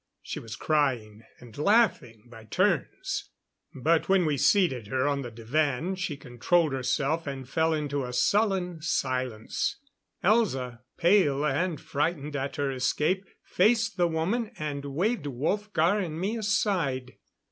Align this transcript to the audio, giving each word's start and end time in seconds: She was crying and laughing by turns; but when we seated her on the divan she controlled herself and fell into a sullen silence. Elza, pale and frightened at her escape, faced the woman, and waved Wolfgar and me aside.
She 0.23 0.39
was 0.39 0.55
crying 0.55 1.21
and 1.39 1.55
laughing 1.59 2.23
by 2.27 2.45
turns; 2.45 3.29
but 3.75 4.09
when 4.09 4.25
we 4.25 4.35
seated 4.35 4.87
her 4.87 5.07
on 5.07 5.21
the 5.21 5.29
divan 5.29 5.93
she 5.93 6.17
controlled 6.17 6.73
herself 6.73 7.27
and 7.27 7.47
fell 7.47 7.71
into 7.71 8.03
a 8.03 8.11
sullen 8.11 8.81
silence. 8.81 9.77
Elza, 10.23 10.79
pale 10.97 11.45
and 11.45 11.79
frightened 11.79 12.35
at 12.35 12.55
her 12.55 12.71
escape, 12.71 13.27
faced 13.43 13.95
the 13.97 14.07
woman, 14.07 14.49
and 14.57 14.85
waved 14.85 15.27
Wolfgar 15.27 16.03
and 16.03 16.19
me 16.19 16.35
aside. 16.35 17.17